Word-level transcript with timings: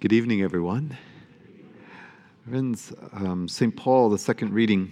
Good 0.00 0.14
evening, 0.14 0.40
everyone. 0.40 0.96
Friends, 2.48 2.90
um, 3.12 3.46
St. 3.46 3.76
Paul, 3.76 4.08
the 4.08 4.16
second 4.16 4.54
reading, 4.54 4.90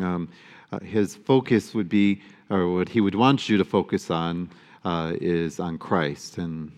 um, 0.00 0.28
uh, 0.72 0.80
his 0.80 1.14
focus 1.14 1.72
would 1.72 1.88
be, 1.88 2.20
or 2.50 2.68
what 2.74 2.88
he 2.88 3.00
would 3.00 3.14
want 3.14 3.48
you 3.48 3.56
to 3.58 3.64
focus 3.64 4.10
on, 4.10 4.50
uh, 4.84 5.12
is 5.20 5.60
on 5.60 5.78
Christ. 5.78 6.38
And 6.38 6.72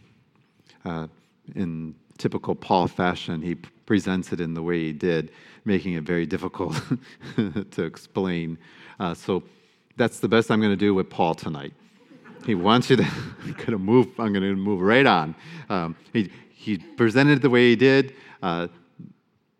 uh, 0.84 1.06
in 1.54 1.94
typical 2.18 2.54
Paul 2.54 2.88
fashion, 2.88 3.40
he 3.40 3.54
presents 3.54 4.34
it 4.34 4.40
in 4.42 4.52
the 4.52 4.62
way 4.62 4.78
he 4.80 4.92
did, 4.92 5.30
making 5.64 5.94
it 5.94 6.02
very 6.02 6.26
difficult 6.26 6.78
to 7.70 7.82
explain. 7.84 8.58
Uh, 9.00 9.14
so 9.14 9.42
that's 9.96 10.20
the 10.20 10.28
best 10.28 10.50
I'm 10.50 10.60
going 10.60 10.72
to 10.72 10.76
do 10.76 10.92
with 10.92 11.08
Paul 11.08 11.34
tonight. 11.34 11.72
He 12.44 12.54
wants 12.54 12.90
you 12.90 12.96
to 12.96 13.04
kind 13.56 13.72
of 13.72 13.80
move. 13.80 14.08
I'm 14.18 14.34
going 14.34 14.42
to 14.42 14.56
move 14.56 14.82
right 14.82 15.06
on. 15.06 15.34
Um, 15.70 15.96
he, 16.12 16.30
he 16.62 16.78
presented 16.78 17.42
the 17.42 17.50
way 17.50 17.70
he 17.70 17.76
did 17.76 18.14
uh, 18.40 18.68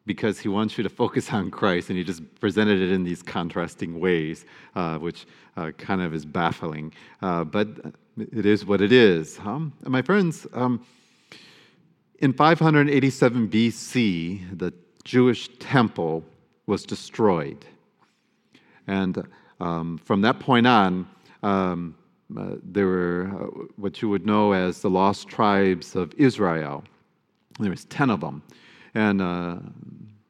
because 0.07 0.39
he 0.39 0.49
wants 0.49 0.79
you 0.79 0.85
to 0.85 0.89
focus 0.89 1.33
on 1.33 1.51
Christ, 1.51 1.89
and 1.89 1.99
he 1.99 2.05
just 2.05 2.23
presented 2.39 2.81
it 2.81 2.93
in 2.93 3.03
these 3.03 3.23
contrasting 3.23 3.99
ways, 3.99 4.45
uh, 4.77 4.99
which 4.99 5.27
uh, 5.57 5.73
kind 5.79 6.01
of 6.01 6.15
is 6.15 6.25
baffling. 6.25 6.93
Uh, 7.21 7.43
but 7.43 7.67
it 8.17 8.47
is 8.47 8.65
what 8.65 8.81
it 8.81 8.93
is. 8.93 9.41
Um, 9.41 9.73
my 9.85 10.01
friends, 10.01 10.47
um, 10.53 10.87
in 12.21 12.33
587 12.33 13.49
BC, 13.49 14.59
the 14.59 14.73
Jewish 15.03 15.49
temple 15.59 16.25
was 16.67 16.85
destroyed. 16.85 17.65
And 18.87 19.27
um, 19.59 19.99
from 19.99 20.21
that 20.21 20.39
point 20.39 20.69
on, 20.69 21.09
um, 21.43 21.97
uh, 22.39 22.55
there 22.63 22.87
were 22.87 23.31
uh, 23.35 23.65
what 23.77 24.01
you 24.01 24.09
would 24.09 24.25
know 24.25 24.53
as 24.53 24.81
the 24.81 24.89
lost 24.89 25.27
tribes 25.27 25.97
of 25.97 26.15
Israel. 26.17 26.85
There 27.63 27.71
was 27.71 27.85
10 27.87 28.11
of 28.11 28.21
them. 28.21 28.43
And, 28.95 29.23
uh, 29.23 29.57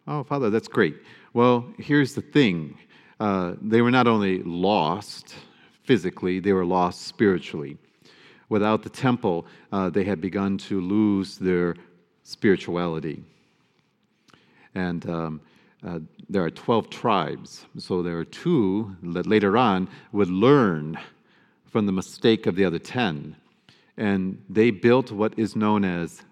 oh, 0.07 0.23
Father, 0.25 0.51
that's 0.51 0.69
great. 0.69 0.97
Well, 1.35 1.67
here's 1.79 2.15
the 2.15 2.23
thing 2.23 2.79
uh, 3.21 3.55
they 3.61 3.83
were 3.83 3.91
not 3.91 4.07
only 4.07 4.43
lost 4.43 5.35
physically, 5.85 6.41
they 6.41 6.53
were 6.53 6.65
lost 6.65 7.03
spiritually. 7.03 7.77
Without 8.49 8.83
the 8.83 8.91
temple, 8.91 9.47
uh, 9.73 9.89
they 9.91 10.05
had 10.05 10.21
begun 10.21 10.59
to 10.59 10.81
lose 10.81 11.39
their 11.39 11.77
spirituality. 12.23 13.23
And 14.75 15.09
um, 15.09 15.41
uh, 15.87 16.01
there 16.29 16.45
are 16.45 16.51
12 16.51 16.91
tribes. 16.91 17.67
So 17.79 18.03
there 18.03 18.19
are 18.19 18.25
two 18.25 18.97
that 19.03 19.27
later 19.27 19.57
on 19.57 19.89
would 20.13 20.29
learn 20.29 20.99
from 21.67 21.87
the 21.87 21.93
mistake 21.93 22.47
of 22.47 22.57
the 22.57 22.65
other 22.65 22.79
10. 22.79 23.37
And 23.97 24.43
they 24.49 24.71
built 24.71 25.13
what 25.13 25.39
is 25.39 25.57
known 25.57 25.85
as 25.85 26.23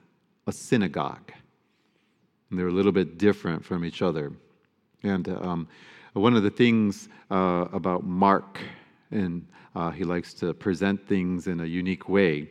a 0.50 0.52
synagogue. 0.52 1.32
And 2.48 2.58
they're 2.58 2.74
a 2.74 2.78
little 2.80 2.92
bit 2.92 3.18
different 3.18 3.64
from 3.64 3.84
each 3.84 4.02
other. 4.02 4.32
And 5.02 5.28
um, 5.28 5.68
one 6.12 6.34
of 6.34 6.42
the 6.42 6.50
things 6.50 7.08
uh, 7.30 7.66
about 7.72 8.04
Mark, 8.04 8.58
and 9.12 9.46
uh, 9.76 9.90
he 9.90 10.04
likes 10.04 10.34
to 10.34 10.52
present 10.52 11.06
things 11.06 11.46
in 11.46 11.60
a 11.60 11.64
unique 11.64 12.08
way. 12.08 12.50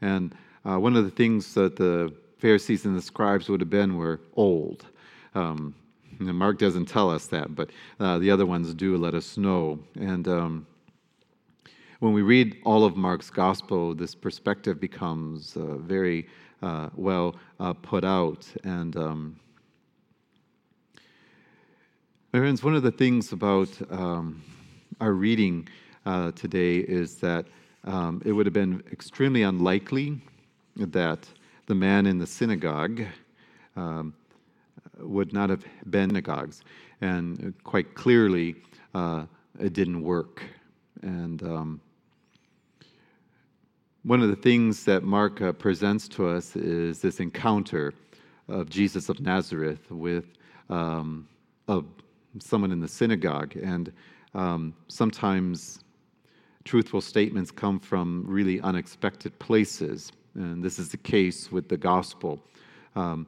And 0.00 0.34
uh, 0.64 0.78
one 0.78 0.96
of 0.96 1.04
the 1.04 1.10
things 1.10 1.52
that 1.54 1.74
the 1.74 2.14
Pharisees 2.38 2.84
and 2.86 2.96
the 2.96 3.02
scribes 3.02 3.48
would 3.48 3.60
have 3.60 3.70
been 3.70 3.96
were 3.96 4.20
old. 4.36 4.86
Um, 5.34 5.74
Mark 6.20 6.58
doesn't 6.58 6.86
tell 6.86 7.10
us 7.10 7.26
that, 7.26 7.56
but 7.56 7.70
uh, 7.98 8.18
the 8.18 8.30
other 8.30 8.46
ones 8.46 8.72
do 8.74 8.96
let 8.96 9.14
us 9.14 9.36
know. 9.36 9.80
And 9.96 10.28
um, 10.28 10.66
when 11.98 12.12
we 12.12 12.22
read 12.22 12.58
all 12.64 12.84
of 12.84 12.96
Mark's 12.96 13.30
gospel, 13.30 13.94
this 13.94 14.14
perspective 14.14 14.80
becomes 14.80 15.56
uh, 15.56 15.78
very 15.78 16.28
uh, 16.62 16.88
well 16.94 17.36
uh, 17.60 17.72
put 17.72 18.04
out. 18.04 18.46
And 18.64 18.96
um, 18.96 19.36
my 22.32 22.38
friends, 22.38 22.62
one 22.62 22.74
of 22.74 22.82
the 22.82 22.92
things 22.92 23.32
about 23.32 23.68
um, 23.90 24.42
our 25.00 25.12
reading 25.12 25.68
uh, 26.06 26.32
today 26.32 26.78
is 26.78 27.16
that 27.16 27.46
um, 27.84 28.22
it 28.24 28.32
would 28.32 28.46
have 28.46 28.52
been 28.52 28.82
extremely 28.92 29.42
unlikely 29.42 30.20
that 30.76 31.28
the 31.66 31.74
man 31.74 32.06
in 32.06 32.18
the 32.18 32.26
synagogue 32.26 33.02
um, 33.76 34.14
would 34.98 35.32
not 35.32 35.50
have 35.50 35.64
been 35.90 36.10
synagogues. 36.10 36.62
And 37.00 37.52
quite 37.64 37.94
clearly, 37.94 38.56
uh, 38.94 39.26
it 39.58 39.72
didn't 39.72 40.02
work. 40.02 40.42
And 41.02 41.42
um, 41.42 41.80
one 44.04 44.20
of 44.20 44.28
the 44.28 44.36
things 44.36 44.84
that 44.84 45.04
Mark 45.04 45.40
uh, 45.40 45.52
presents 45.52 46.08
to 46.08 46.26
us 46.26 46.56
is 46.56 47.00
this 47.00 47.20
encounter 47.20 47.94
of 48.48 48.68
Jesus 48.68 49.08
of 49.08 49.20
Nazareth 49.20 49.90
with 49.90 50.26
um, 50.68 51.28
a, 51.68 51.82
someone 52.40 52.72
in 52.72 52.80
the 52.80 52.88
synagogue. 52.88 53.54
And 53.56 53.92
um, 54.34 54.74
sometimes 54.88 55.84
truthful 56.64 57.00
statements 57.00 57.52
come 57.52 57.78
from 57.78 58.24
really 58.26 58.60
unexpected 58.60 59.38
places. 59.38 60.10
And 60.34 60.64
this 60.64 60.80
is 60.80 60.88
the 60.88 60.96
case 60.96 61.52
with 61.52 61.68
the 61.68 61.76
gospel. 61.76 62.40
Um, 62.96 63.26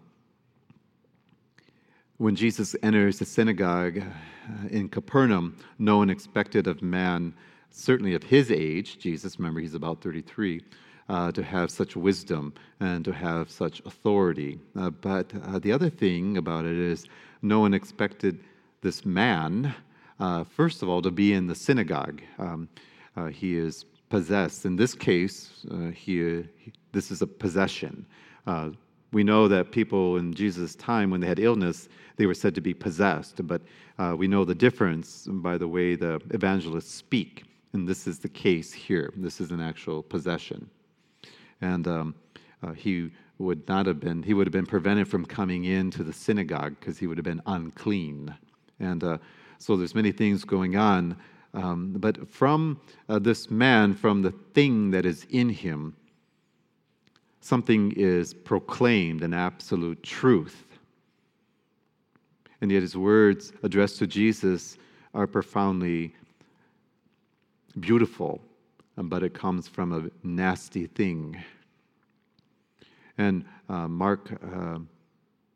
when 2.16 2.34
Jesus 2.34 2.74
enters 2.82 3.20
the 3.20 3.24
synagogue 3.24 3.98
uh, 3.98 4.68
in 4.70 4.88
Capernaum, 4.88 5.56
no 5.78 5.98
one 5.98 6.10
expected 6.10 6.66
of 6.66 6.82
man 6.82 7.32
certainly 7.74 8.14
of 8.14 8.22
his 8.22 8.50
age, 8.50 8.98
Jesus, 8.98 9.38
remember 9.38 9.60
he's 9.60 9.74
about 9.74 10.00
33, 10.00 10.62
uh, 11.08 11.32
to 11.32 11.42
have 11.42 11.70
such 11.70 11.96
wisdom 11.96 12.54
and 12.80 13.04
to 13.04 13.12
have 13.12 13.50
such 13.50 13.82
authority. 13.84 14.58
Uh, 14.76 14.90
but 14.90 15.32
uh, 15.44 15.58
the 15.58 15.72
other 15.72 15.90
thing 15.90 16.38
about 16.38 16.64
it 16.64 16.78
is 16.78 17.06
no 17.42 17.60
one 17.60 17.74
expected 17.74 18.38
this 18.80 19.04
man, 19.04 19.74
uh, 20.20 20.44
first 20.44 20.82
of 20.82 20.88
all, 20.88 21.02
to 21.02 21.10
be 21.10 21.32
in 21.32 21.46
the 21.46 21.54
synagogue. 21.54 22.22
Um, 22.38 22.68
uh, 23.16 23.26
he 23.26 23.56
is 23.56 23.84
possessed. 24.08 24.64
In 24.64 24.76
this 24.76 24.94
case, 24.94 25.66
uh, 25.70 25.90
he, 25.90 26.44
he, 26.56 26.72
this 26.92 27.10
is 27.10 27.22
a 27.22 27.26
possession. 27.26 28.06
we 29.12 29.24
know 29.24 29.48
that 29.48 29.72
people 29.72 30.16
in 30.16 30.32
Jesus' 30.32 30.74
time, 30.76 31.10
when 31.10 31.20
they 31.20 31.26
had 31.26 31.38
illness, 31.38 31.88
they 32.16 32.26
were 32.26 32.34
said 32.34 32.54
to 32.54 32.60
be 32.60 32.72
possessed, 32.72 33.46
but 33.46 33.62
we 34.16 34.28
know 34.28 34.44
the 34.44 34.54
difference 34.54 35.26
by 35.28 35.58
the 35.58 35.68
way 35.68 35.96
the 35.96 36.20
evangelists 36.30 36.90
speak. 36.90 37.44
And 37.74 37.88
this 37.88 38.06
is 38.06 38.20
the 38.20 38.28
case 38.28 38.72
here. 38.72 39.12
This 39.16 39.40
is 39.40 39.50
an 39.50 39.60
actual 39.60 40.00
possession. 40.00 40.70
And 41.60 41.86
um, 41.88 42.14
uh, 42.62 42.72
he 42.72 43.10
would 43.38 43.66
not 43.66 43.86
have 43.86 43.98
been, 43.98 44.22
he 44.22 44.32
would 44.32 44.46
have 44.46 44.52
been 44.52 44.64
prevented 44.64 45.08
from 45.08 45.26
coming 45.26 45.64
into 45.64 46.04
the 46.04 46.12
synagogue 46.12 46.76
because 46.78 46.98
he 46.98 47.08
would 47.08 47.18
have 47.18 47.24
been 47.24 47.42
unclean. 47.46 48.32
And 48.78 49.02
uh, 49.02 49.18
so 49.58 49.76
there's 49.76 49.94
many 49.94 50.12
things 50.12 50.44
going 50.44 50.76
on. 50.76 51.16
Um, 51.52 51.94
but 51.96 52.28
from 52.28 52.80
uh, 53.08 53.18
this 53.18 53.50
man, 53.50 53.92
from 53.92 54.22
the 54.22 54.30
thing 54.54 54.92
that 54.92 55.04
is 55.04 55.26
in 55.30 55.48
him, 55.48 55.96
something 57.40 57.92
is 57.96 58.32
proclaimed, 58.34 59.24
an 59.24 59.34
absolute 59.34 60.00
truth. 60.04 60.64
And 62.60 62.70
yet 62.70 62.82
his 62.82 62.96
words 62.96 63.52
addressed 63.64 63.98
to 63.98 64.06
Jesus 64.06 64.78
are 65.12 65.26
profoundly 65.26 66.14
beautiful, 67.80 68.40
but 68.96 69.22
it 69.22 69.34
comes 69.34 69.68
from 69.68 69.92
a 69.92 70.26
nasty 70.26 70.86
thing. 70.86 71.42
And 73.18 73.44
uh, 73.68 73.88
Mark, 73.88 74.32
uh, 74.54 74.78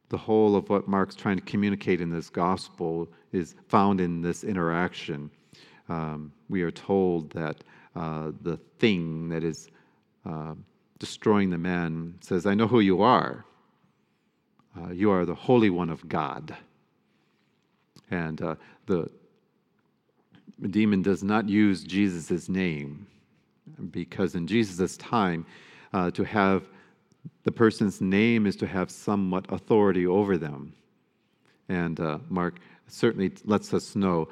the 0.08 0.16
whole 0.16 0.56
of 0.56 0.68
what 0.68 0.88
Mark's 0.88 1.14
trying 1.14 1.36
to 1.36 1.44
communicate 1.44 2.00
in 2.00 2.10
this 2.10 2.30
gospel 2.30 3.08
is 3.32 3.54
found 3.68 4.00
in 4.00 4.22
this 4.22 4.44
interaction. 4.44 5.30
Um, 5.88 6.32
we 6.48 6.62
are 6.62 6.70
told 6.70 7.30
that 7.30 7.64
uh, 7.96 8.32
the 8.42 8.58
thing 8.78 9.28
that 9.28 9.42
is 9.42 9.68
uh, 10.24 10.54
destroying 10.98 11.50
the 11.50 11.58
man 11.58 12.14
says, 12.20 12.46
I 12.46 12.54
know 12.54 12.66
who 12.66 12.80
you 12.80 13.02
are. 13.02 13.44
Uh, 14.76 14.92
you 14.92 15.10
are 15.10 15.24
the 15.24 15.34
Holy 15.34 15.71
One 15.71 15.91
of 15.91 16.09
God. 16.09 16.56
And 18.10 18.41
uh, 18.41 18.54
the, 18.86 19.10
demon 20.66 21.03
does 21.03 21.22
not 21.22 21.49
use 21.49 21.84
Jesus' 21.84 22.49
name 22.49 23.07
because 23.91 24.34
in 24.34 24.47
Jesus' 24.47 24.97
time, 24.97 25.47
uh, 25.93 26.10
to 26.10 26.25
have 26.25 26.65
the 27.45 27.53
person's 27.53 28.01
name 28.01 28.47
is 28.47 28.57
to 28.57 28.66
have 28.66 28.91
somewhat 28.91 29.47
authority 29.51 30.07
over 30.07 30.37
them. 30.37 30.72
And 31.69 32.01
uh, 32.01 32.19
Mark 32.28 32.59
certainly 32.89 33.33
lets 33.45 33.72
us 33.72 33.95
know 33.95 34.28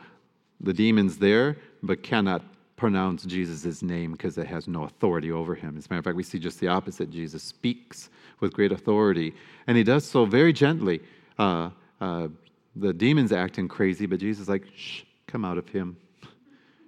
the 0.60 0.72
demon's 0.72 1.18
there, 1.18 1.56
but 1.82 2.02
cannot 2.02 2.42
pronounce 2.76 3.24
Jesus' 3.24 3.82
name 3.82 4.12
because 4.12 4.36
it 4.38 4.46
has 4.46 4.68
no 4.68 4.84
authority 4.84 5.32
over 5.32 5.54
him. 5.54 5.76
As 5.76 5.86
a 5.86 5.88
matter 5.90 5.98
of 6.00 6.04
fact, 6.04 6.16
we 6.16 6.22
see 6.22 6.38
just 6.38 6.60
the 6.60 6.68
opposite. 6.68 7.10
Jesus 7.10 7.42
speaks 7.42 8.10
with 8.40 8.52
great 8.52 8.72
authority, 8.72 9.34
and 9.66 9.76
he 9.76 9.84
does 9.84 10.04
so 10.04 10.24
very 10.24 10.52
gently. 10.52 11.00
Uh, 11.38 11.70
uh, 12.00 12.28
the 12.74 12.92
demon's 12.92 13.32
acting 13.32 13.68
crazy, 13.68 14.06
but 14.06 14.20
Jesus 14.20 14.42
is 14.42 14.48
like, 14.48 14.64
shh, 14.74 15.02
come 15.26 15.44
out 15.44 15.56
of 15.56 15.68
him. 15.68 15.96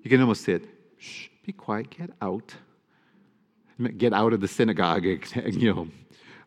You 0.02 0.10
can 0.10 0.20
almost 0.20 0.44
say 0.44 0.54
it, 0.54 0.64
shh, 0.98 1.28
be 1.44 1.52
quiet, 1.52 1.90
get 1.90 2.10
out. 2.22 2.54
Get 3.96 4.12
out 4.12 4.32
of 4.32 4.40
the 4.40 4.48
synagogue, 4.48 5.04
you 5.46 5.74
know. 5.74 5.88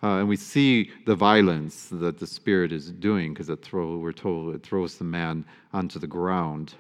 Uh, 0.04 0.20
and 0.20 0.28
we 0.28 0.36
see 0.36 0.90
the 1.06 1.16
violence 1.16 1.88
that 1.92 2.20
the 2.20 2.26
Spirit 2.26 2.72
is 2.72 2.92
doing 2.92 3.34
because 3.34 3.52
throw, 3.62 3.98
we're 3.98 4.12
told 4.12 4.56
it 4.56 4.64
throws 4.64 4.98
the 4.98 5.04
man 5.04 5.46
onto 5.74 6.00
the 6.00 6.08
ground. 6.08 6.74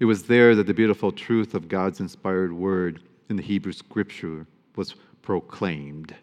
It 0.00 0.06
was 0.06 0.24
there 0.24 0.54
that 0.54 0.66
the 0.66 0.74
beautiful 0.74 1.12
truth 1.12 1.54
of 1.54 1.68
God's 1.68 2.00
inspired 2.00 2.52
word 2.52 3.00
in 3.28 3.36
the 3.36 3.42
Hebrew 3.42 3.72
scripture 3.72 4.46
was 4.76 4.94
proclaimed. 5.22 6.14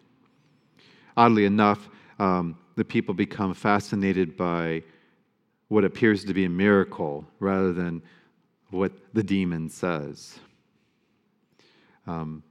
Oddly 1.16 1.44
enough, 1.44 1.88
um, 2.18 2.56
the 2.76 2.84
people 2.84 3.14
become 3.14 3.54
fascinated 3.54 4.36
by 4.36 4.82
what 5.68 5.84
appears 5.84 6.24
to 6.24 6.34
be 6.34 6.44
a 6.44 6.48
miracle 6.48 7.24
rather 7.38 7.72
than 7.72 8.02
what 8.74 8.92
the 9.14 9.22
demon 9.22 9.68
says. 9.68 10.38
Um, 12.06 12.42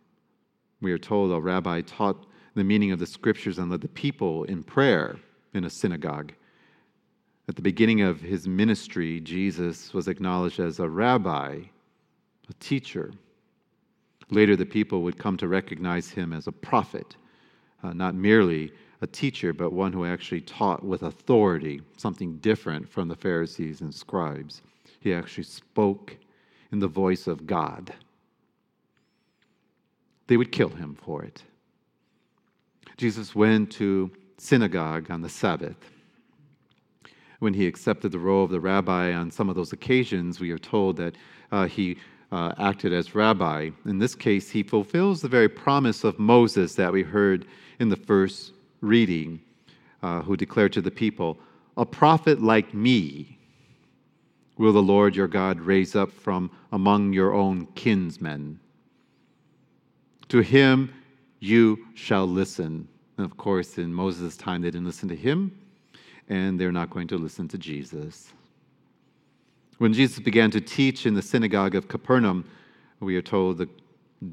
we 0.81 0.91
are 0.91 0.97
told 0.97 1.31
a 1.31 1.39
rabbi 1.39 1.81
taught 1.81 2.25
the 2.55 2.63
meaning 2.63 2.91
of 2.91 2.99
the 2.99 3.05
scriptures 3.05 3.59
and 3.59 3.69
led 3.69 3.81
the 3.81 3.87
people 3.87 4.43
in 4.45 4.63
prayer 4.63 5.17
in 5.53 5.65
a 5.65 5.69
synagogue. 5.69 6.33
At 7.47 7.55
the 7.55 7.61
beginning 7.61 8.01
of 8.01 8.21
his 8.21 8.47
ministry, 8.47 9.19
Jesus 9.19 9.93
was 9.93 10.07
acknowledged 10.07 10.59
as 10.59 10.79
a 10.79 10.87
rabbi, 10.87 11.59
a 12.49 12.53
teacher. 12.59 13.11
Later, 14.29 14.55
the 14.55 14.65
people 14.65 15.01
would 15.01 15.17
come 15.17 15.37
to 15.37 15.47
recognize 15.47 16.09
him 16.09 16.31
as 16.31 16.47
a 16.47 16.51
prophet, 16.51 17.17
uh, 17.83 17.93
not 17.93 18.15
merely 18.15 18.71
a 19.01 19.07
teacher, 19.07 19.51
but 19.51 19.73
one 19.73 19.91
who 19.91 20.05
actually 20.05 20.41
taught 20.41 20.83
with 20.83 21.03
authority, 21.03 21.81
something 21.97 22.37
different 22.37 22.87
from 22.87 23.09
the 23.09 23.15
Pharisees 23.15 23.81
and 23.81 23.93
scribes. 23.93 24.61
He 25.03 25.13
actually 25.13 25.43
spoke 25.43 26.15
in 26.71 26.79
the 26.79 26.87
voice 26.87 27.27
of 27.27 27.45
God. 27.45 27.93
They 30.27 30.37
would 30.37 30.53
kill 30.53 30.69
him 30.69 30.95
for 30.95 31.23
it. 31.23 31.43
Jesus 32.95 33.35
went 33.35 33.69
to 33.73 34.09
synagogue 34.37 35.11
on 35.11 35.21
the 35.21 35.27
Sabbath. 35.27 35.75
When 37.39 37.53
he 37.53 37.67
accepted 37.67 38.13
the 38.13 38.19
role 38.19 38.45
of 38.45 38.51
the 38.51 38.61
rabbi 38.61 39.11
on 39.11 39.29
some 39.29 39.49
of 39.49 39.57
those 39.57 39.73
occasions, 39.73 40.39
we 40.39 40.51
are 40.51 40.57
told 40.57 40.95
that 40.95 41.15
uh, 41.51 41.67
he 41.67 41.97
uh, 42.31 42.53
acted 42.57 42.93
as 42.93 43.13
rabbi. 43.13 43.71
In 43.85 43.99
this 43.99 44.15
case, 44.15 44.49
he 44.49 44.63
fulfills 44.63 45.21
the 45.21 45.27
very 45.27 45.49
promise 45.49 46.05
of 46.05 46.17
Moses 46.17 46.75
that 46.75 46.93
we 46.93 47.03
heard 47.03 47.45
in 47.79 47.89
the 47.89 47.97
first 47.97 48.53
reading, 48.79 49.41
uh, 50.01 50.21
who 50.21 50.37
declared 50.37 50.71
to 50.71 50.81
the 50.81 50.91
people, 50.91 51.37
A 51.75 51.85
prophet 51.85 52.41
like 52.41 52.73
me 52.73 53.37
will 54.57 54.73
the 54.73 54.81
Lord 54.81 55.15
your 55.15 55.27
God 55.27 55.59
raise 55.59 55.95
up 55.95 56.11
from 56.11 56.51
among 56.71 57.13
your 57.13 57.33
own 57.33 57.65
kinsmen. 57.75 58.59
To 60.29 60.41
him 60.41 60.93
you 61.39 61.85
shall 61.93 62.25
listen. 62.25 62.87
And 63.17 63.25
of 63.25 63.37
course, 63.37 63.77
in 63.77 63.93
Moses' 63.93 64.37
time, 64.37 64.61
they 64.61 64.71
didn't 64.71 64.85
listen 64.87 65.09
to 65.09 65.15
him, 65.15 65.55
and 66.29 66.59
they're 66.59 66.71
not 66.71 66.89
going 66.89 67.07
to 67.09 67.17
listen 67.17 67.47
to 67.49 67.57
Jesus. 67.57 68.33
When 69.77 69.93
Jesus 69.93 70.19
began 70.19 70.49
to 70.51 70.61
teach 70.61 71.05
in 71.05 71.13
the 71.13 71.21
synagogue 71.21 71.75
of 71.75 71.87
Capernaum, 71.87 72.45
we 72.99 73.15
are 73.17 73.21
told 73.21 73.57
the 73.57 73.69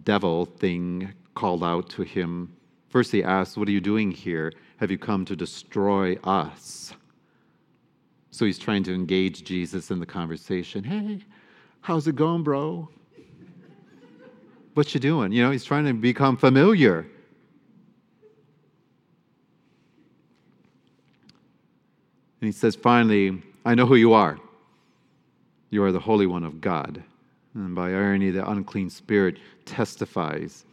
devil 0.04 0.46
thing 0.46 1.12
called 1.34 1.64
out 1.64 1.90
to 1.90 2.02
him. 2.02 2.54
First, 2.88 3.12
he 3.12 3.22
asked, 3.22 3.56
What 3.56 3.68
are 3.68 3.72
you 3.72 3.80
doing 3.80 4.10
here? 4.10 4.52
Have 4.76 4.90
you 4.90 4.98
come 4.98 5.24
to 5.24 5.36
destroy 5.36 6.16
us? 6.24 6.94
So 8.30 8.44
he's 8.44 8.58
trying 8.58 8.82
to 8.84 8.94
engage 8.94 9.44
Jesus 9.44 9.90
in 9.90 9.98
the 9.98 10.06
conversation. 10.06 10.84
Hey, 10.84 11.20
how's 11.80 12.06
it 12.06 12.16
going, 12.16 12.42
bro? 12.42 12.88
What 14.74 14.94
you 14.94 15.00
doing? 15.00 15.32
You 15.32 15.42
know, 15.42 15.50
he's 15.50 15.64
trying 15.64 15.84
to 15.86 15.92
become 15.92 16.36
familiar. 16.36 17.06
And 22.40 22.46
he 22.48 22.52
says, 22.52 22.76
finally, 22.76 23.42
I 23.64 23.74
know 23.74 23.84
who 23.84 23.96
you 23.96 24.12
are. 24.12 24.38
You 25.70 25.82
are 25.84 25.92
the 25.92 26.00
Holy 26.00 26.26
One 26.26 26.44
of 26.44 26.60
God. 26.60 27.02
And 27.54 27.74
by 27.74 27.90
irony, 27.90 28.30
the 28.30 28.48
unclean 28.48 28.90
spirit 28.90 29.38
testifies 29.66 30.64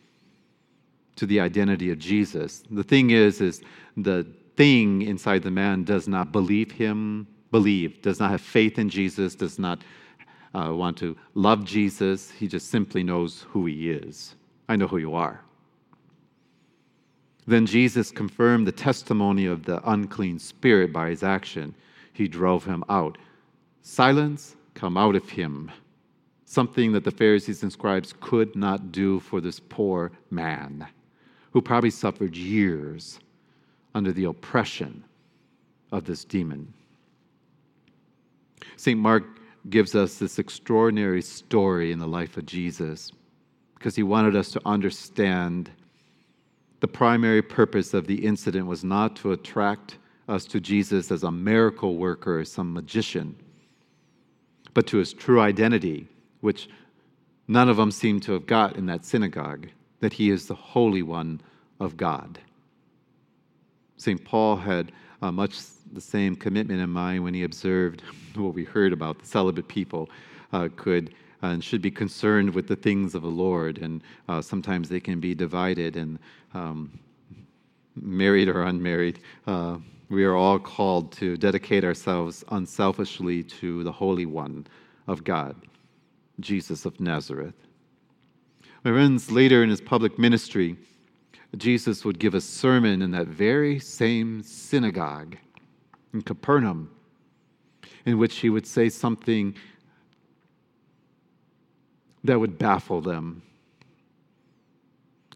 to 1.15 1.25
the 1.25 1.39
identity 1.39 1.89
of 1.91 1.97
Jesus. 1.97 2.63
The 2.69 2.83
thing 2.83 3.09
is, 3.09 3.41
is 3.41 3.61
the 3.97 4.25
thing 4.55 5.01
inside 5.01 5.41
the 5.41 5.51
man 5.51 5.83
does 5.83 6.07
not 6.07 6.31
believe 6.31 6.71
him, 6.71 7.27
believe, 7.51 8.01
does 8.01 8.19
not 8.19 8.31
have 8.31 8.41
faith 8.41 8.77
in 8.79 8.89
Jesus, 8.89 9.35
does 9.35 9.57
not 9.59 9.81
uh, 10.53 10.73
want 10.73 10.97
to 10.97 11.15
love 11.33 11.63
Jesus. 11.63 12.31
He 12.31 12.47
just 12.47 12.69
simply 12.69 13.03
knows 13.03 13.45
who 13.49 13.65
he 13.65 13.91
is. 13.91 14.35
I 14.69 14.75
know 14.75 14.87
who 14.87 14.97
you 14.97 15.15
are. 15.15 15.41
Then 17.45 17.65
Jesus 17.65 18.11
confirmed 18.11 18.67
the 18.67 18.73
testimony 18.73 19.45
of 19.45 19.63
the 19.63 19.81
unclean 19.89 20.37
spirit 20.37 20.91
by 20.91 21.09
his 21.09 21.23
action. 21.23 21.73
He 22.11 22.27
drove 22.27 22.65
him 22.65 22.83
out. 22.89 23.17
Silence, 23.81 24.57
come 24.73 24.97
out 24.97 25.15
of 25.15 25.29
him. 25.29 25.71
Something 26.43 26.91
that 26.91 27.05
the 27.05 27.11
Pharisees 27.11 27.63
and 27.63 27.71
scribes 27.71 28.13
could 28.19 28.55
not 28.55 28.91
do 28.91 29.21
for 29.21 29.39
this 29.39 29.59
poor 29.59 30.11
man, 30.29 30.87
who 31.51 31.61
probably 31.61 31.89
suffered 31.89 32.35
years 32.35 33.19
under 33.95 34.11
the 34.11 34.25
oppression 34.25 35.03
of 35.91 36.03
this 36.03 36.25
demon. 36.25 36.73
St. 38.75 38.99
Mark 38.99 39.23
gives 39.69 39.95
us 39.95 40.17
this 40.17 40.39
extraordinary 40.39 41.21
story 41.21 41.91
in 41.91 41.99
the 41.99 42.07
life 42.07 42.37
of 42.37 42.45
Jesus 42.45 43.11
because 43.75 43.95
he 43.95 44.03
wanted 44.03 44.35
us 44.35 44.51
to 44.51 44.61
understand 44.65 45.69
the 46.79 46.87
primary 46.87 47.41
purpose 47.41 47.93
of 47.93 48.07
the 48.07 48.25
incident 48.25 48.67
was 48.67 48.83
not 48.83 49.15
to 49.17 49.31
attract 49.31 49.97
us 50.27 50.45
to 50.45 50.59
Jesus 50.59 51.11
as 51.11 51.23
a 51.23 51.31
miracle 51.31 51.97
worker 51.97 52.39
or 52.39 52.45
some 52.45 52.73
magician, 52.73 53.35
but 54.73 54.85
to 54.87 54.97
his 54.97 55.13
true 55.13 55.39
identity, 55.39 56.07
which 56.41 56.69
none 57.47 57.69
of 57.69 57.77
them 57.77 57.91
seem 57.91 58.19
to 58.21 58.33
have 58.33 58.45
got 58.45 58.75
in 58.75 58.85
that 58.87 59.05
synagogue, 59.05 59.67
that 59.99 60.13
he 60.13 60.29
is 60.29 60.47
the 60.47 60.55
Holy 60.55 61.01
One 61.01 61.41
of 61.79 61.97
God. 61.97 62.39
St. 63.97 64.23
Paul 64.23 64.57
had 64.57 64.91
uh, 65.21 65.31
much 65.31 65.59
the 65.93 66.01
same 66.01 66.35
commitment 66.35 66.81
in 66.81 66.89
mind 66.89 67.23
when 67.23 67.33
he 67.33 67.43
observed 67.43 68.01
what 68.35 68.53
we 68.53 68.63
heard 68.63 68.93
about 68.93 69.19
the 69.19 69.25
celibate 69.25 69.67
people 69.67 70.09
uh, 70.53 70.69
could 70.75 71.13
uh, 71.43 71.47
and 71.47 71.63
should 71.63 71.81
be 71.81 71.91
concerned 71.91 72.53
with 72.53 72.67
the 72.67 72.75
things 72.75 73.13
of 73.13 73.21
the 73.21 73.27
Lord. 73.27 73.77
And 73.77 74.01
uh, 74.27 74.41
sometimes 74.41 74.89
they 74.89 74.99
can 74.99 75.19
be 75.19 75.35
divided, 75.35 75.95
and 75.95 76.17
um, 76.53 76.99
married 77.95 78.49
or 78.49 78.63
unmarried, 78.63 79.19
uh, 79.45 79.77
we 80.09 80.23
are 80.23 80.35
all 80.35 80.57
called 80.57 81.11
to 81.13 81.35
dedicate 81.37 81.83
ourselves 81.83 82.43
unselfishly 82.51 83.43
to 83.43 83.83
the 83.83 83.91
Holy 83.91 84.25
One 84.25 84.65
of 85.07 85.23
God, 85.23 85.55
Jesus 86.39 86.85
of 86.85 86.99
Nazareth. 86.99 87.55
My 88.83 88.91
friends, 88.91 89.31
later 89.31 89.63
in 89.63 89.69
his 89.69 89.81
public 89.81 90.17
ministry, 90.17 90.77
Jesus 91.55 92.03
would 92.03 92.19
give 92.19 92.33
a 92.33 92.41
sermon 92.41 93.01
in 93.01 93.11
that 93.11 93.27
very 93.27 93.79
same 93.79 94.43
synagogue 94.43 95.37
in 96.13 96.21
Capernaum, 96.21 96.91
in 98.05 98.17
which 98.17 98.37
he 98.37 98.49
would 98.49 98.67
say 98.67 98.89
something 98.89 99.55
that 102.23 102.39
would 102.39 102.57
baffle 102.57 102.99
them. 102.99 103.41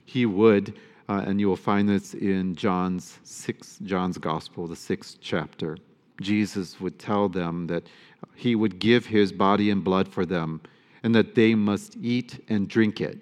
He 0.06 0.26
would, 0.26 0.78
uh, 1.08 1.24
and 1.26 1.40
you 1.40 1.48
will 1.48 1.56
find 1.56 1.88
this 1.88 2.14
in 2.14 2.56
John's 2.56 3.20
six, 3.24 3.80
John's 3.84 4.18
Gospel, 4.18 4.68
the 4.68 4.76
sixth 4.76 5.18
chapter. 5.22 5.78
Jesus 6.20 6.80
would 6.82 7.00
tell 7.00 7.30
them 7.30 7.68
that 7.68 7.88
he 8.36 8.56
would 8.56 8.80
give 8.80 9.06
his 9.06 9.32
body 9.32 9.70
and 9.70 9.84
blood 9.84 10.08
for 10.08 10.26
them, 10.26 10.62
and 11.04 11.16
that 11.16 11.34
they 11.34 11.56
must 11.56 11.96
eat 12.02 12.44
and 12.50 12.68
drink 12.68 13.00
it. 13.00 13.20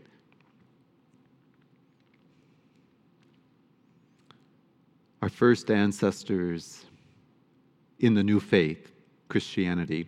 Our 5.21 5.29
first 5.29 5.69
ancestors 5.69 6.85
in 7.99 8.13
the 8.13 8.23
new 8.23 8.39
faith, 8.39 8.91
Christianity, 9.27 10.07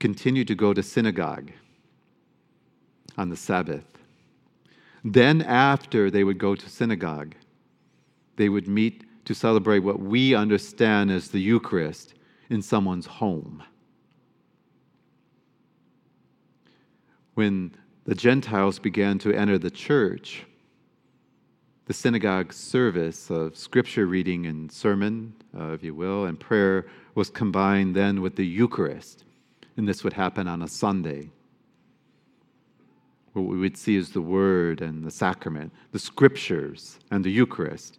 continued 0.00 0.48
to 0.48 0.54
go 0.54 0.74
to 0.74 0.82
synagogue 0.82 1.52
on 3.16 3.28
the 3.28 3.36
Sabbath. 3.36 3.84
Then, 5.04 5.42
after 5.42 6.10
they 6.10 6.24
would 6.24 6.38
go 6.38 6.54
to 6.54 6.68
synagogue, 6.68 7.34
they 8.36 8.48
would 8.48 8.66
meet 8.66 9.04
to 9.24 9.34
celebrate 9.34 9.80
what 9.80 10.00
we 10.00 10.34
understand 10.34 11.10
as 11.10 11.28
the 11.28 11.40
Eucharist 11.40 12.14
in 12.50 12.62
someone's 12.62 13.06
home. 13.06 13.62
When 17.34 17.74
the 18.04 18.14
Gentiles 18.14 18.78
began 18.78 19.18
to 19.20 19.32
enter 19.32 19.58
the 19.58 19.70
church, 19.70 20.44
the 21.88 21.94
synagogue 21.94 22.52
service 22.52 23.30
of 23.30 23.56
scripture 23.56 24.06
reading 24.06 24.46
and 24.46 24.70
sermon, 24.70 25.32
uh, 25.58 25.72
if 25.72 25.82
you 25.82 25.94
will, 25.94 26.26
and 26.26 26.38
prayer 26.38 26.86
was 27.16 27.30
combined 27.30 27.96
then 27.96 28.20
with 28.20 28.36
the 28.36 28.46
Eucharist. 28.46 29.24
And 29.76 29.88
this 29.88 30.04
would 30.04 30.12
happen 30.12 30.46
on 30.46 30.62
a 30.62 30.68
Sunday 30.68 31.30
what 33.38 33.46
we 33.46 33.58
would 33.58 33.76
see 33.76 33.96
is 33.96 34.10
the 34.10 34.20
Word 34.20 34.80
and 34.80 35.04
the 35.04 35.10
sacrament, 35.10 35.72
the 35.92 35.98
Scriptures 35.98 36.98
and 37.10 37.24
the 37.24 37.30
Eucharist. 37.30 37.98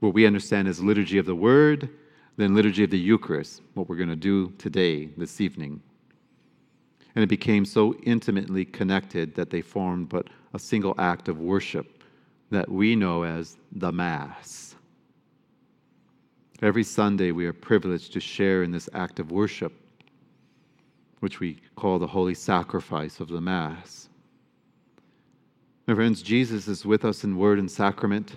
What 0.00 0.14
we 0.14 0.26
understand 0.26 0.66
as 0.66 0.82
liturgy 0.82 1.18
of 1.18 1.26
the 1.26 1.34
Word, 1.34 1.90
then 2.36 2.54
liturgy 2.54 2.84
of 2.84 2.90
the 2.90 2.98
Eucharist, 2.98 3.60
what 3.74 3.88
we're 3.88 3.96
going 3.96 4.08
to 4.08 4.16
do 4.16 4.50
today, 4.56 5.06
this 5.16 5.40
evening. 5.40 5.82
And 7.14 7.22
it 7.22 7.26
became 7.26 7.64
so 7.64 7.94
intimately 8.04 8.64
connected 8.64 9.34
that 9.34 9.50
they 9.50 9.60
formed 9.60 10.08
but 10.08 10.28
a 10.54 10.58
single 10.58 10.94
act 10.98 11.28
of 11.28 11.38
worship 11.38 11.99
that 12.50 12.68
we 12.68 12.96
know 12.96 13.22
as 13.22 13.56
the 13.72 13.92
Mass. 13.92 14.74
Every 16.62 16.84
Sunday, 16.84 17.30
we 17.30 17.46
are 17.46 17.52
privileged 17.52 18.12
to 18.12 18.20
share 18.20 18.62
in 18.62 18.70
this 18.70 18.88
act 18.92 19.18
of 19.18 19.30
worship, 19.30 19.72
which 21.20 21.40
we 21.40 21.60
call 21.76 21.98
the 21.98 22.06
holy 22.06 22.34
sacrifice 22.34 23.20
of 23.20 23.28
the 23.28 23.40
Mass. 23.40 24.08
My 25.86 25.94
friends, 25.94 26.22
Jesus 26.22 26.68
is 26.68 26.84
with 26.84 27.04
us 27.04 27.24
in 27.24 27.36
word 27.36 27.58
and 27.58 27.70
sacrament, 27.70 28.36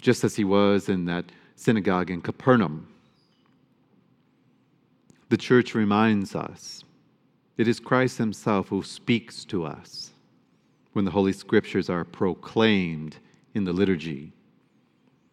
just 0.00 0.24
as 0.24 0.36
he 0.36 0.44
was 0.44 0.88
in 0.88 1.04
that 1.04 1.26
synagogue 1.54 2.10
in 2.10 2.20
Capernaum. 2.20 2.88
The 5.28 5.36
church 5.36 5.74
reminds 5.74 6.34
us 6.34 6.84
it 7.56 7.68
is 7.68 7.78
Christ 7.78 8.18
himself 8.18 8.68
who 8.68 8.82
speaks 8.82 9.44
to 9.44 9.64
us 9.64 10.10
when 10.92 11.04
the 11.04 11.10
Holy 11.10 11.32
Scriptures 11.32 11.88
are 11.88 12.04
proclaimed 12.04 13.16
in 13.54 13.64
the 13.64 13.72
liturgy. 13.72 14.32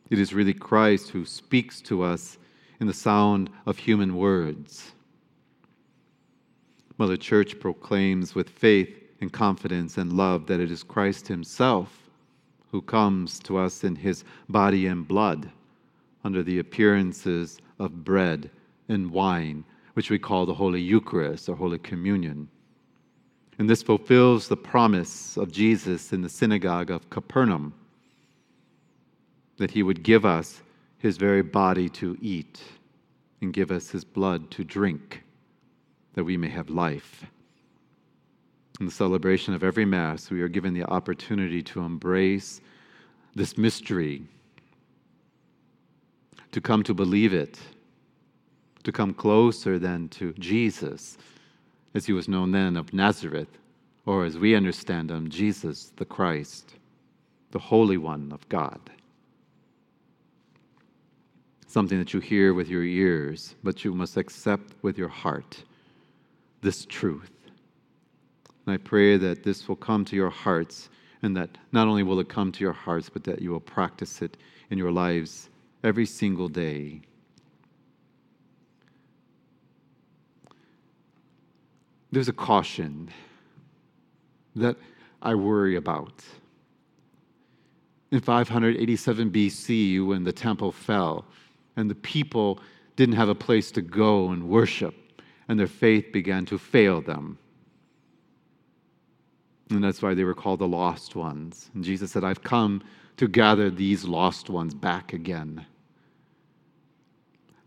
It 0.10 0.20
is 0.20 0.34
really 0.34 0.54
Christ 0.54 1.10
who 1.10 1.26
speaks 1.26 1.82
to 1.82 2.04
us 2.04 2.38
in 2.80 2.88
the 2.88 2.94
sound 2.94 3.50
of 3.66 3.78
human 3.78 4.16
words. 4.16 4.92
Mother 6.98 7.18
Church 7.18 7.60
proclaims 7.60 8.34
with 8.34 8.50
faith 8.50 8.96
and 9.22 9.32
confidence 9.32 9.98
and 9.98 10.14
love 10.14 10.48
that 10.48 10.60
it 10.60 10.72
is 10.72 10.84
Christ 10.84 11.28
Himself 11.28 12.08
who 12.72 12.82
comes 12.82 13.40
to 13.40 13.58
us 13.58 13.84
in 13.84 13.96
His 13.96 14.24
body 14.50 14.88
and 14.88 15.08
blood 15.08 15.52
under 16.24 16.44
the 16.44 16.60
appearances 16.60 17.60
of 17.80 18.04
bread 18.04 18.50
and 18.90 19.12
wine, 19.12 19.64
which 19.94 20.10
we 20.10 20.20
call 20.20 20.46
the 20.46 20.54
Holy 20.54 20.82
Eucharist 20.82 21.50
or 21.50 21.56
Holy 21.56 21.80
Communion. 21.80 22.48
And 23.60 23.70
this 23.70 23.82
fulfills 23.82 24.48
the 24.48 24.58
promise 24.58 25.38
of 25.38 25.52
Jesus 25.52 26.14
in 26.14 26.22
the 26.22 26.30
synagogue 26.30 26.92
of 26.92 27.10
Capernaum 27.10 27.74
that 29.58 29.72
he 29.72 29.84
would 29.84 30.04
give 30.04 30.26
us 30.26 30.62
his 31.00 31.18
very 31.18 31.42
body 31.42 31.90
to 31.90 32.18
eat 32.22 32.62
and 33.42 33.54
give 33.54 33.72
us 33.72 33.90
his 33.90 34.04
blood 34.04 34.50
to 34.52 34.64
drink, 34.64 35.24
that 36.14 36.24
we 36.24 36.38
may 36.38 36.50
have 36.50 36.70
life. 36.70 37.26
In 38.80 38.86
the 38.86 38.92
celebration 38.92 39.54
of 39.54 39.64
every 39.64 39.86
Mass, 39.86 40.30
we 40.30 40.42
are 40.42 40.48
given 40.48 40.74
the 40.74 40.84
opportunity 40.84 41.64
to 41.64 41.82
embrace 41.82 42.62
this 43.36 43.58
mystery, 43.58 44.24
to 46.52 46.62
come 46.62 46.84
to 46.84 46.94
believe 46.94 47.34
it, 47.34 47.58
to 48.84 48.92
come 48.92 49.14
closer 49.14 49.78
than 49.80 50.10
to 50.10 50.34
Jesus, 50.34 51.18
as 51.98 52.06
he 52.06 52.14
was 52.14 52.30
known 52.30 52.52
then 52.52 52.78
of 52.78 52.94
Nazareth, 52.94 53.58
or 54.06 54.24
as 54.24 54.38
we 54.38 54.56
understand 54.56 55.12
him, 55.12 55.30
Jesus 55.30 55.92
the 55.98 56.06
Christ, 56.06 56.76
the 57.52 57.60
Holy 57.60 57.98
One 57.98 58.32
of 58.32 58.48
God 58.48 58.80
something 61.68 62.00
that 62.00 62.14
you 62.14 62.20
hear 62.20 62.54
with 62.54 62.70
your 62.70 62.84
ears, 62.84 63.56
but 63.64 63.84
you 63.84 63.94
must 63.94 64.18
accept 64.18 64.74
with 64.82 64.98
your 64.98 65.10
heart 65.10 65.64
this 66.62 66.86
truth. 66.86 67.30
And 68.66 68.74
I 68.74 68.78
pray 68.78 69.18
that 69.18 69.44
this 69.44 69.68
will 69.68 69.76
come 69.76 70.04
to 70.06 70.16
your 70.16 70.30
hearts, 70.30 70.90
and 71.22 71.36
that 71.36 71.58
not 71.72 71.88
only 71.88 72.04
will 72.04 72.20
it 72.20 72.30
come 72.30 72.52
to 72.54 72.64
your 72.64 72.74
hearts, 72.74 73.10
but 73.10 73.24
that 73.26 73.42
you 73.42 73.52
will 73.52 73.60
practice 73.60 74.22
it 74.22 74.38
in 74.72 74.78
your 74.78 74.92
lives 74.92 75.50
every 75.84 76.06
single 76.06 76.48
day. 76.48 77.02
There's 82.12 82.30
a 82.30 82.34
caution 82.34 83.10
that 84.56 84.78
I 85.22 85.36
worry 85.36 85.76
about. 85.76 86.24
In 88.12 88.22
587 88.22 89.32
BC, 89.32 90.06
when 90.06 90.24
the 90.24 90.32
temple 90.32 90.72
fell, 90.72 91.26
and 91.76 91.90
the 91.90 91.96
people 91.96 92.60
didn't 92.96 93.16
have 93.16 93.30
a 93.30 93.36
place 93.36 93.72
to 93.72 93.82
go 93.82 94.30
and 94.30 94.48
worship, 94.48 94.96
and 95.48 95.60
their 95.60 95.68
faith 95.68 96.12
began 96.12 96.46
to 96.46 96.58
fail 96.58 97.02
them. 97.02 97.38
And 99.70 99.84
that's 99.84 100.02
why 100.02 100.14
they 100.14 100.24
were 100.24 100.34
called 100.34 100.60
the 100.60 100.68
lost 100.68 101.16
ones. 101.16 101.70
And 101.74 101.84
Jesus 101.84 102.12
said, 102.12 102.24
I've 102.24 102.44
come 102.44 102.82
to 103.18 103.28
gather 103.28 103.70
these 103.70 104.06
lost 104.06 104.50
ones 104.50 104.74
back 104.74 105.12
again. 105.12 105.66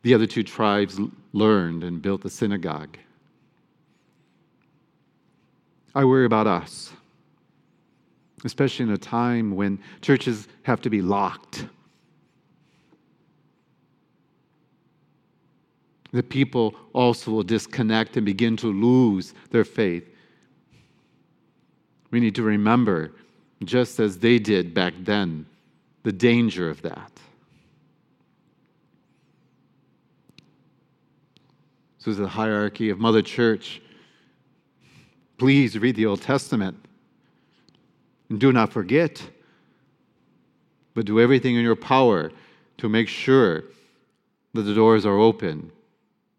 The 0.03 0.15
other 0.15 0.27
two 0.27 0.43
tribes 0.43 0.99
learned 1.33 1.85
and 1.85 2.01
built 2.01 2.25
a 2.25 2.31
synagogue. 2.31 2.97
I 5.95 6.05
worry 6.05 6.25
about 6.25 6.47
us, 6.47 6.93
especially 8.45 8.85
in 8.85 8.93
a 8.93 8.99
time 8.99 9.57
when 9.57 9.81
churches 10.01 10.49
have 10.63 10.81
to 10.83 10.91
be 10.91 11.03
locked 11.03 11.67
the 16.13 16.23
people 16.23 16.75
also 16.93 17.31
will 17.31 17.43
disconnect 17.43 18.17
and 18.17 18.27
begin 18.27 18.57
to 18.59 18.67
lose 18.67 19.35
their 19.51 19.65
faith. 19.65 20.09
We 22.11 22.21
need 22.21 22.35
to 22.35 22.43
remember, 22.43 23.13
just 23.65 24.01
as 24.01 24.19
they 24.19 24.39
did 24.39 24.75
back 24.75 24.95
then, 25.01 25.47
the 26.03 26.13
danger 26.13 26.69
of 26.69 26.83
that. 26.83 27.13
So, 31.99 32.13
the 32.15 32.27
hierarchy 32.27 32.89
of 32.89 32.99
Mother 32.99 33.23
Church. 33.23 33.83
Please 35.41 35.79
read 35.79 35.97
the 35.97 36.05
Old 36.05 36.21
Testament. 36.21 36.77
And 38.29 38.39
do 38.39 38.53
not 38.53 38.71
forget, 38.71 39.23
but 40.93 41.07
do 41.07 41.19
everything 41.19 41.57
in 41.57 41.63
your 41.63 41.77
power 41.77 42.31
to 42.77 42.89
make 42.91 43.09
sure 43.09 43.65
that 44.53 44.61
the 44.61 44.75
doors 44.75 45.07
are 45.07 45.17
open 45.17 45.73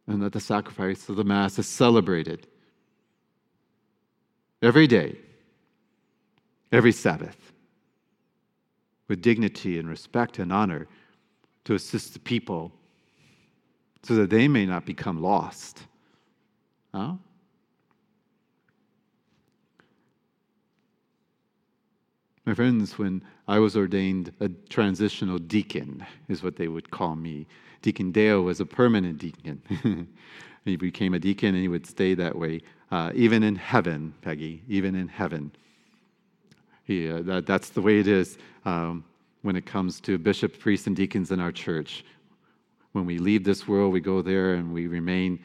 and 0.05 0.22
that 0.22 0.34
the 0.34 0.39
sacrifice 0.39 1.10
of 1.10 1.15
the 1.15 1.24
Mass 1.24 1.58
is 1.58 1.67
celebrated 1.67 2.46
every 4.62 4.86
day, 4.86 5.17
every 6.72 6.91
Sabbath, 6.91 7.53
with 9.08 9.24
dignity 9.24 9.79
and 9.79 9.89
respect 9.89 10.38
and 10.38 10.53
honor 10.53 10.88
to 11.63 11.74
assist 11.74 12.13
the 12.13 12.20
people 12.20 12.72
so 14.03 14.13
that 14.13 14.29
they 14.29 14.48
may 14.48 14.67
not 14.67 14.86
become 14.86 15.24
lost. 15.24 15.88
Huh? 16.93 17.13
My 22.45 22.55
friends, 22.55 22.98
when 22.98 23.24
I 23.48 23.60
was 23.60 23.77
ordained 23.77 24.33
a 24.39 24.50
transitional 24.69 25.38
deacon, 25.38 26.03
is 26.27 26.41
what 26.41 26.55
they 26.55 26.67
would 26.67 26.89
call 26.89 27.15
me. 27.15 27.45
Deacon 27.83 28.12
Dale 28.12 28.41
was 28.41 28.60
a 28.60 28.65
permanent 28.65 29.19
deacon. 29.19 29.62
he 30.65 30.75
became 30.75 31.13
a 31.13 31.19
deacon 31.19 31.50
and 31.50 31.60
he 31.60 31.67
would 31.67 31.86
stay 31.86 32.15
that 32.15 32.36
way, 32.36 32.62
uh, 32.89 33.12
even 33.13 33.43
in 33.43 33.55
heaven, 33.55 34.13
Peggy, 34.24 34.63
even 34.67 34.95
in 34.95 35.07
heaven. 35.07 35.51
He, 36.83 37.10
uh, 37.10 37.21
that, 37.21 37.45
that's 37.45 37.69
the 37.69 37.81
way 37.81 38.00
it 38.00 38.07
is 38.07 38.39
um, 38.65 39.03
when 39.43 39.55
it 39.55 39.67
comes 39.67 40.00
to 40.01 40.17
bishops, 40.17 40.57
priests, 40.57 40.88
and 40.88 40.95
deacons 40.95 41.31
in 41.31 41.39
our 41.39 41.51
church. 41.51 42.03
When 42.93 43.05
we 43.05 43.19
leave 43.19 43.43
this 43.43 43.67
world, 43.67 43.93
we 43.93 44.01
go 44.01 44.24
there 44.24 44.55
and 44.55 44.74
we 44.74 44.88
remain 44.88 45.39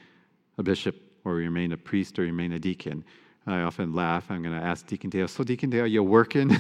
a 0.57 0.63
bishop 0.63 0.97
or 1.25 1.35
we 1.35 1.43
remain 1.43 1.73
a 1.73 1.77
priest 1.77 2.19
or 2.19 2.23
remain 2.23 2.53
a 2.53 2.59
deacon. 2.59 3.05
I 3.47 3.61
often 3.61 3.95
laugh. 3.95 4.29
I'm 4.29 4.43
going 4.43 4.59
to 4.59 4.65
ask 4.65 4.87
Deacon 4.87 5.09
Dale, 5.09 5.29
so 5.29 5.45
Deacon 5.45 5.71
Dale, 5.71 5.85
are 5.85 5.87
you 5.87 6.03
working? 6.03 6.51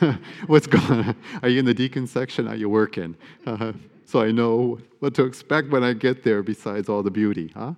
What's 0.46 0.66
going 0.66 0.84
on? 0.84 1.16
Are 1.42 1.48
you 1.48 1.60
in 1.60 1.64
the 1.64 1.74
deacon 1.74 2.06
section? 2.06 2.48
Are 2.48 2.56
you 2.56 2.68
working? 2.68 3.16
Uh, 3.46 3.72
so 4.04 4.20
I 4.20 4.32
know 4.32 4.78
what 4.98 5.14
to 5.14 5.24
expect 5.24 5.70
when 5.70 5.84
I 5.84 5.92
get 5.92 6.24
there 6.24 6.42
besides 6.42 6.88
all 6.88 7.02
the 7.02 7.10
beauty, 7.10 7.52
huh? 7.54 7.74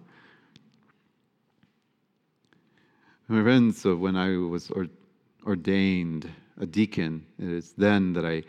My 3.29 3.43
friends, 3.43 3.81
so 3.81 3.97
when 3.97 4.17
I 4.17 4.37
was 4.37 4.73
ordained 5.47 6.31
a 6.59 6.67
deacon, 6.67 7.25
it 7.39 7.49
is 7.49 7.73
then 7.77 8.13
that 8.15 8.25
I 8.25 8.43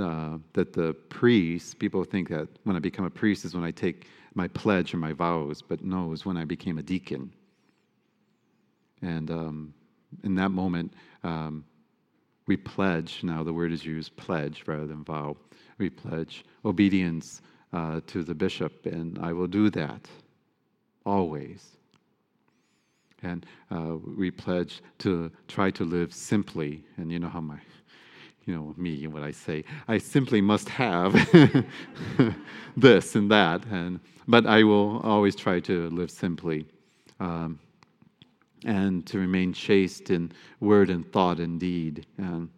uh, 0.00 0.38
that 0.52 0.72
the 0.72 0.94
priest, 1.08 1.78
people 1.78 2.04
think 2.04 2.28
that 2.28 2.48
when 2.64 2.76
I 2.76 2.78
become 2.78 3.04
a 3.04 3.10
priest 3.10 3.44
is 3.44 3.54
when 3.54 3.64
I 3.64 3.70
take 3.70 4.06
my 4.34 4.48
pledge 4.48 4.94
or 4.94 4.96
my 4.96 5.12
vows, 5.12 5.62
but 5.62 5.84
no, 5.84 6.06
it 6.06 6.08
was 6.08 6.24
when 6.24 6.36
I 6.36 6.44
became 6.44 6.78
a 6.78 6.82
deacon. 6.82 7.32
And 9.02 9.30
um, 9.30 9.74
in 10.24 10.34
that 10.36 10.50
moment, 10.50 10.92
um, 11.24 11.64
we 12.46 12.56
pledge, 12.56 13.20
now 13.22 13.42
the 13.42 13.52
word 13.52 13.72
is 13.72 13.84
used, 13.84 14.16
pledge 14.16 14.64
rather 14.66 14.86
than 14.86 15.04
vow 15.04 15.36
we 15.80 15.90
pledge 15.90 16.44
obedience 16.64 17.40
uh, 17.72 18.00
to 18.06 18.22
the 18.22 18.34
bishop, 18.34 18.86
and 18.86 19.18
I 19.18 19.32
will 19.32 19.46
do 19.46 19.70
that 19.70 20.06
always. 21.04 21.76
And 23.22 23.44
uh, 23.70 23.96
we 24.16 24.30
pledge 24.30 24.82
to 24.98 25.30
try 25.48 25.70
to 25.72 25.84
live 25.84 26.14
simply. 26.14 26.84
And 26.96 27.10
you 27.10 27.18
know 27.18 27.28
how 27.28 27.40
my, 27.40 27.58
you 28.46 28.54
know, 28.54 28.74
me 28.76 29.04
and 29.04 29.12
what 29.12 29.22
I 29.22 29.30
say, 29.30 29.64
I 29.88 29.98
simply 29.98 30.40
must 30.40 30.68
have 30.68 31.12
this 32.76 33.14
and 33.14 33.30
that. 33.30 33.64
And, 33.66 34.00
but 34.28 34.46
I 34.46 34.62
will 34.62 35.00
always 35.00 35.36
try 35.36 35.60
to 35.60 35.90
live 35.90 36.10
simply. 36.10 36.66
Um, 37.18 37.58
and 38.64 39.06
to 39.06 39.18
remain 39.18 39.52
chaste 39.52 40.10
in 40.10 40.32
word 40.60 40.90
and 40.90 41.10
thought 41.12 41.38
and 41.38 41.58
deed. 41.58 42.06
And, 42.18 42.48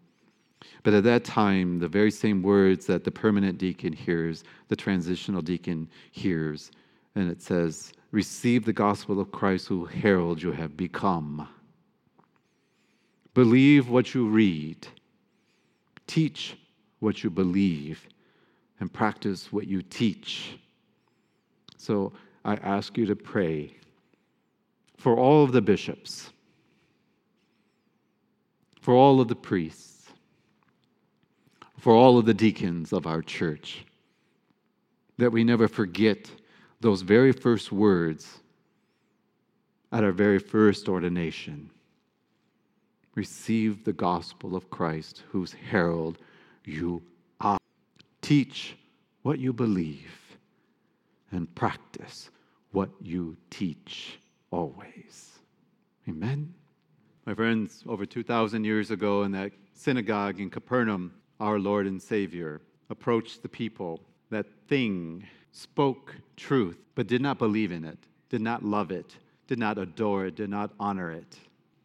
but 0.83 0.95
at 0.95 1.05
that 1.05 1.25
time, 1.25 1.79
the 1.79 1.89
very 1.89 2.11
same 2.11 2.43
words 2.43 2.87
that 2.87 3.05
the 3.05 3.11
permanent 3.11 3.59
deacon 3.59 3.93
hears, 3.93 4.45
the 4.69 4.77
transitional 4.77 5.43
deacon 5.43 5.89
hears, 6.11 6.71
and 7.15 7.31
it 7.31 7.43
says, 7.43 7.93
Receive 8.11 8.65
the 8.65 8.73
gospel 8.73 9.21
of 9.21 9.33
Christ, 9.33 9.69
who 9.69 9.87
herald 9.87 10.43
you 10.43 10.53
have 10.53 10.77
become. 10.77 11.49
Believe 13.35 13.89
what 13.89 14.15
you 14.15 14.29
read, 14.29 14.87
teach 16.07 16.57
what 16.99 17.25
you 17.25 17.31
believe, 17.31 18.07
and 18.81 18.93
practice 18.93 19.51
what 19.51 19.67
you 19.67 19.81
teach. 19.81 20.59
So 21.79 22.13
I 22.45 22.57
ask 22.57 22.99
you 22.99 23.07
to 23.07 23.17
pray 23.17 23.75
for 25.03 25.19
all 25.19 25.43
of 25.43 25.51
the 25.51 25.61
bishops, 25.61 26.31
for 28.81 28.95
all 28.95 29.21
of 29.21 29.27
the 29.27 29.35
priests, 29.35 30.07
for 31.77 31.93
all 31.93 32.19
of 32.19 32.25
the 32.25 32.33
deacons 32.33 32.93
of 32.93 33.05
our 33.05 33.21
church, 33.21 33.85
that 35.19 35.33
we 35.33 35.43
never 35.43 35.67
forget 35.67 36.31
those 36.81 37.03
very 37.03 37.33
first 37.33 37.73
words 37.73 38.39
at 39.91 40.05
our 40.05 40.13
very 40.13 40.39
first 40.39 40.89
ordination. 40.89 41.69
Receive 43.17 43.83
the 43.83 43.93
gospel 43.93 44.55
of 44.55 44.71
Christ, 44.71 45.25
whose 45.33 45.53
herald 45.53 46.19
you 46.65 47.03
are. 47.41 47.59
Teach 48.21 48.77
what 49.23 49.41
you 49.41 49.53
believe 49.53 50.37
and 51.33 51.53
practice 51.57 52.31
what 52.71 52.89
you 53.01 53.37
teach 53.51 54.21
always. 54.53 55.39
Amen. 56.09 56.55
My 57.27 57.35
friends, 57.35 57.83
over 57.89 58.05
2,000 58.05 58.65
years 58.65 58.91
ago 58.91 59.23
in 59.23 59.33
that 59.33 59.53
synagogue 59.75 60.41
in 60.41 60.51
Capernaum, 60.51 61.13
our 61.41 61.59
Lord 61.59 61.87
and 61.87 62.01
Savior 62.01 62.61
approached 62.91 63.43
the 63.43 63.49
people, 63.49 64.01
that 64.31 64.47
thing 64.69 65.27
spoke 65.51 66.15
truth, 66.37 66.79
but 66.95 67.07
did 67.07 67.23
not 67.23 67.39
believe 67.39 67.73
in 67.73 67.85
it, 67.85 67.99
did 68.29 68.41
not 68.41 68.65
love 68.65 68.91
it, 68.91 69.17
did 69.47 69.59
not 69.59 69.79
adore 69.79 70.27
it, 70.27 70.37
did 70.37 70.51
not 70.51 70.73
honor 70.79 71.11
it. 71.11 71.39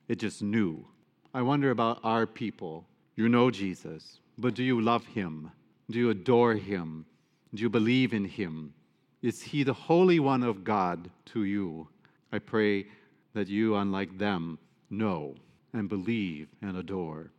It 0.07 0.19
just 0.19 0.41
knew. 0.41 0.86
I 1.33 1.41
wonder 1.41 1.71
about 1.71 2.00
our 2.03 2.25
people. 2.25 2.86
You 3.15 3.29
know 3.29 3.51
Jesus, 3.51 4.19
but 4.38 4.53
do 4.53 4.63
you 4.63 4.81
love 4.81 5.05
him? 5.05 5.51
Do 5.89 6.00
you 6.00 6.09
adore 6.09 6.53
him? 6.55 7.05
Do 7.53 7.62
you 7.62 7.69
believe 7.69 8.13
in 8.13 8.25
him? 8.25 8.74
Is 9.21 9.41
he 9.41 9.63
the 9.63 9.74
Holy 9.74 10.19
One 10.19 10.43
of 10.43 10.63
God 10.63 11.09
to 11.27 11.43
you? 11.43 11.88
I 12.31 12.39
pray 12.39 12.88
that 13.34 13.48
you, 13.48 13.75
unlike 13.75 14.17
them, 14.17 14.60
know 14.89 15.36
and 15.74 15.89
believe 15.89 16.48
and 16.62 16.77
adore. 16.77 17.31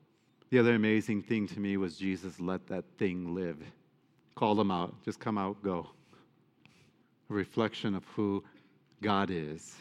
The 0.51 0.59
other 0.59 0.75
amazing 0.75 1.23
thing 1.23 1.47
to 1.49 1.61
me 1.61 1.77
was 1.77 1.97
Jesus 1.97 2.41
let 2.41 2.67
that 2.69 2.85
thing 2.99 3.35
live. 3.35 3.59
Call 4.35 4.55
them 4.55 4.71
out. 4.71 4.95
Just 5.05 5.21
come 5.21 5.37
out, 5.37 5.63
go 5.63 5.89
a 7.31 7.35
reflection 7.35 7.95
of 7.95 8.05
who 8.17 8.43
God 9.03 9.31
is 9.31 9.75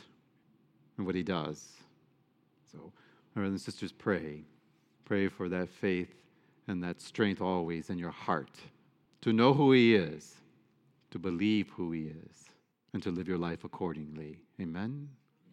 and 0.97 1.05
what 1.05 1.15
He 1.15 1.23
does. 1.23 1.65
So, 2.71 2.91
brothers 3.33 3.51
and 3.51 3.61
sisters, 3.61 3.91
pray. 3.91 4.43
Pray 5.05 5.27
for 5.27 5.47
that 5.49 5.69
faith 5.69 6.13
and 6.67 6.83
that 6.83 7.01
strength 7.01 7.41
always 7.41 7.89
in 7.89 7.97
your 7.97 8.11
heart 8.11 8.51
to 9.21 9.31
know 9.31 9.53
who 9.53 9.71
He 9.71 9.95
is, 9.95 10.35
to 11.11 11.19
believe 11.19 11.69
who 11.69 11.91
He 11.91 12.07
is, 12.07 12.45
and 12.93 13.01
to 13.03 13.11
live 13.11 13.27
your 13.27 13.37
life 13.37 13.63
accordingly. 13.63 14.39
Amen. 14.59 15.17